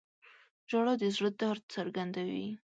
[0.69, 2.47] •ژړا د زړه درد څرګندوي.